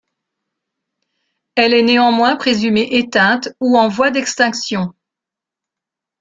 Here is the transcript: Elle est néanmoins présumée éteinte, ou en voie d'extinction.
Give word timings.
Elle 1.53 1.75
est 1.75 1.83
néanmoins 1.83 2.35
présumée 2.35 2.87
éteinte, 2.93 3.49
ou 3.59 3.77
en 3.77 3.87
voie 3.87 4.09
d'extinction. 4.09 4.95